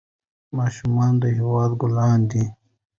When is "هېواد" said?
1.37-1.71